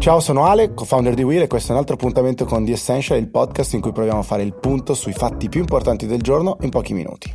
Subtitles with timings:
[0.00, 3.18] Ciao, sono Ale, co-founder di Will e questo è un altro appuntamento con The Essential,
[3.18, 6.56] il podcast in cui proviamo a fare il punto sui fatti più importanti del giorno
[6.62, 7.30] in pochi minuti.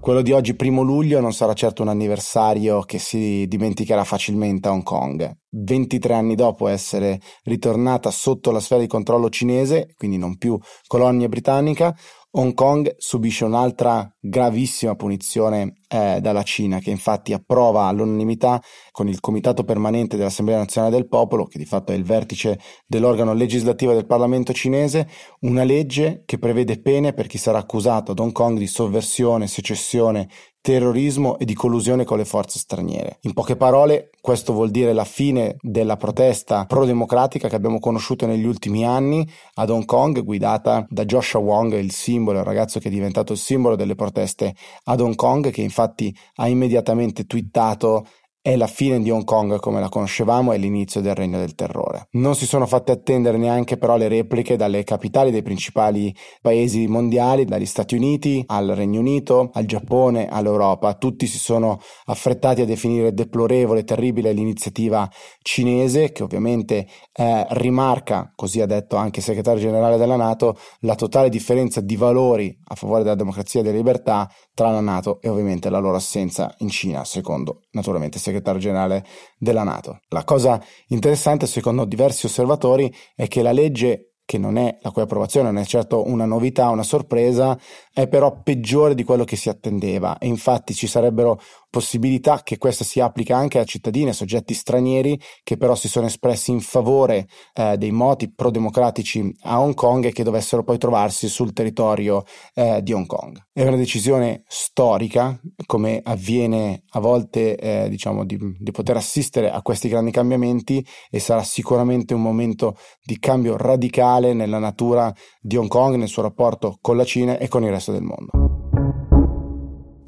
[0.00, 4.72] Quello di oggi, primo luglio, non sarà certo un anniversario che si dimenticherà facilmente a
[4.72, 5.30] Hong Kong.
[5.50, 11.28] 23 anni dopo essere ritornata sotto la sfera di controllo cinese, quindi non più colonia
[11.28, 11.94] britannica,
[12.30, 18.62] Hong Kong subisce un'altra gravissima punizione eh, dalla Cina, che infatti approva all'unanimità
[18.92, 23.32] con il Comitato Permanente dell'Assemblea Nazionale del Popolo, che di fatto è il vertice dell'organo
[23.32, 25.08] legislativo del Parlamento cinese,
[25.40, 30.28] una legge che prevede pene per chi sarà accusato ad Hong Kong di sovversione, secessione,
[30.62, 33.18] terrorismo e di collusione con le forze straniere.
[33.22, 38.44] In poche parole, questo vuol dire la fine della protesta pro-democratica che abbiamo conosciuto negli
[38.44, 42.90] ultimi anni ad Hong Kong, guidata da Joshua Wong, il simbolo, il ragazzo che è
[42.90, 44.54] diventato il simbolo delle proteste
[44.84, 48.06] ad Hong Kong, che infatti ha immediatamente twittato
[48.42, 52.08] è la fine di Hong Kong come la conoscevamo e l'inizio del regno del terrore.
[52.12, 57.44] Non si sono fatte attendere neanche però le repliche dalle capitali dei principali paesi mondiali,
[57.44, 60.94] dagli Stati Uniti al Regno Unito, al Giappone, all'Europa.
[60.94, 65.06] Tutti si sono affrettati a definire deplorevole e terribile l'iniziativa
[65.42, 70.94] cinese che ovviamente eh, rimarca, così ha detto anche il segretario generale della Nato, la
[70.94, 74.30] totale differenza di valori a favore della democrazia e della libertà
[74.60, 79.06] tra la Nato e ovviamente la loro assenza in Cina, secondo naturalmente il segretario generale
[79.38, 80.00] della Nato.
[80.08, 85.00] La cosa interessante, secondo diversi osservatori, è che la legge che non è la cui
[85.00, 87.58] approvazione non è certo una novità, una sorpresa,
[87.90, 92.84] è però peggiore di quello che si attendeva e infatti ci sarebbero possibilità che questa
[92.84, 97.28] si applica anche a cittadini, a soggetti stranieri che però si sono espressi in favore
[97.54, 102.82] eh, dei moti pro-democratici a Hong Kong e che dovessero poi trovarsi sul territorio eh,
[102.82, 103.38] di Hong Kong.
[103.52, 109.62] È una decisione storica, come avviene a volte, eh, diciamo, di, di poter assistere a
[109.62, 115.68] questi grandi cambiamenti e sarà sicuramente un momento di cambio radicale nella natura di Hong
[115.68, 118.49] Kong, nel suo rapporto con la Cina e con il resto del mondo.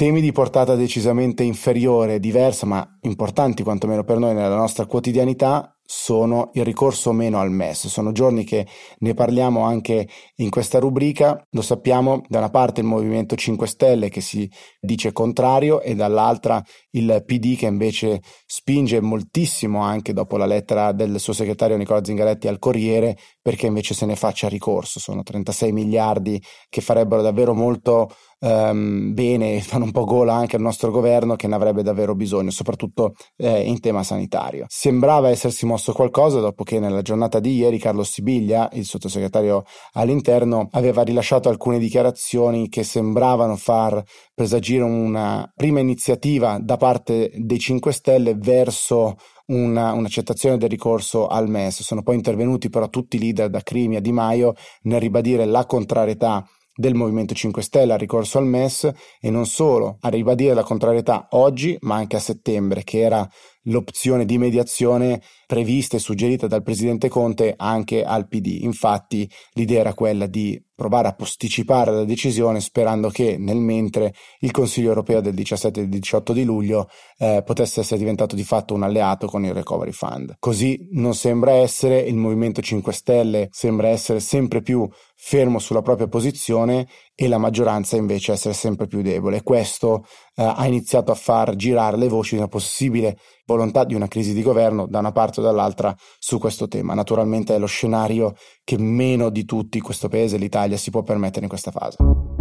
[0.02, 6.50] Temi di portata decisamente inferiore, diversa, ma importanti quantomeno per noi nella nostra quotidianità, sono
[6.54, 7.86] il ricorso o meno al MES.
[7.86, 8.66] Sono giorni che
[8.98, 11.46] ne parliamo anche in questa rubrica.
[11.50, 16.60] Lo sappiamo, da una parte il Movimento 5 Stelle che si dice contrario e dall'altra
[16.92, 22.48] il PD che invece spinge moltissimo anche dopo la lettera del suo segretario Nicola Zingaretti
[22.48, 25.00] al Corriere perché invece se ne faccia ricorso.
[25.00, 28.08] Sono 36 miliardi che farebbero davvero molto
[28.38, 32.14] um, bene e fanno un po' gola anche al nostro governo che ne avrebbe davvero
[32.14, 34.66] bisogno, soprattutto eh, in tema sanitario.
[34.68, 39.64] Sembrava essersi mosso qualcosa dopo che nella giornata di ieri Carlo Sibiglia, il sottosegretario
[39.94, 44.02] all'interno, aveva rilasciato alcune dichiarazioni che sembravano far
[44.32, 49.16] presagire una prima iniziativa da parte dei 5 Stelle verso
[49.46, 51.82] una, un'accettazione del ricorso al MES.
[51.82, 55.66] Sono poi intervenuti però tutti i leader da Crimi a Di Maio nel ribadire la
[55.66, 60.62] contrarietà del Movimento 5 Stelle al ricorso al MES e non solo, a ribadire la
[60.62, 63.28] contrarietà oggi ma anche a settembre, che era
[63.64, 68.58] l'opzione di mediazione prevista e suggerita dal presidente Conte anche al PD.
[68.62, 74.50] Infatti l'idea era quella di provare a posticipare la decisione sperando che nel mentre il
[74.50, 78.82] Consiglio europeo del 17 e 18 di luglio eh, potesse essere diventato di fatto un
[78.82, 80.36] alleato con il Recovery Fund.
[80.40, 86.08] Così non sembra essere, il Movimento 5 Stelle sembra essere sempre più fermo sulla propria
[86.08, 89.44] posizione e la maggioranza invece essere sempre più debole.
[89.44, 94.08] Questo eh, ha iniziato a far girare le voci di una possibile volontà di una
[94.08, 96.94] crisi di governo da una parte o dall'altra su questo tema.
[96.94, 101.48] Naturalmente è lo scenario che meno di tutti questo paese, l'Italia, si può permettere in
[101.48, 102.31] questa fase.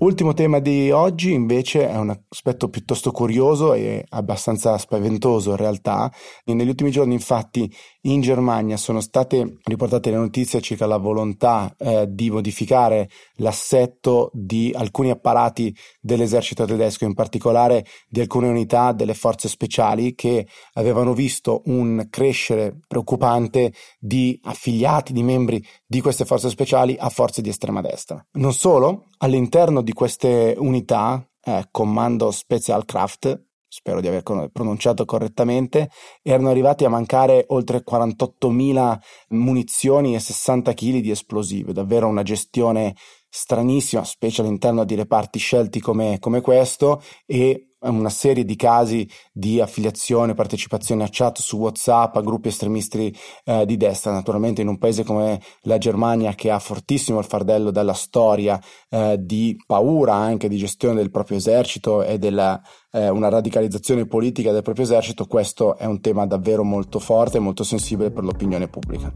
[0.00, 6.10] Ultimo tema di oggi invece è un aspetto piuttosto curioso e abbastanza spaventoso in realtà.
[6.44, 7.70] Negli ultimi giorni infatti
[8.04, 14.72] in Germania sono state riportate le notizie circa la volontà eh, di modificare l'assetto di
[14.74, 21.60] alcuni apparati dell'esercito tedesco, in particolare di alcune unità delle forze speciali che avevano visto
[21.66, 27.80] un crescere preoccupante di affiliati, di membri di queste forze speciali a forze di estrema
[27.80, 28.24] destra.
[28.34, 34.22] Non solo, all'interno di queste unità, eh, Comando Special Craft, spero di aver
[34.52, 35.90] pronunciato correttamente,
[36.22, 38.98] erano arrivati a mancare oltre 48.000
[39.30, 42.94] munizioni e 60 kg di esplosivi, davvero una gestione
[43.28, 49.60] stranissima, specie all'interno di reparti scelti come, come questo, e una serie di casi di
[49.60, 54.12] affiliazione, partecipazione a chat su WhatsApp, a gruppi estremisti eh, di destra.
[54.12, 59.16] Naturalmente in un paese come la Germania che ha fortissimo il fardello della storia eh,
[59.18, 62.60] di paura anche di gestione del proprio esercito e della
[62.92, 67.40] eh, una radicalizzazione politica del proprio esercito, questo è un tema davvero molto forte e
[67.40, 69.12] molto sensibile per l'opinione pubblica.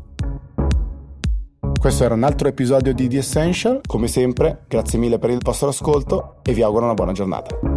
[1.79, 5.69] Questo era un altro episodio di The Essential, come sempre grazie mille per il vostro
[5.69, 7.74] ascolto e vi auguro una buona giornata.